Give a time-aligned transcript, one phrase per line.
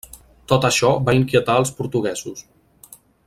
[0.51, 2.45] Tot això va inquietar als portuguesos.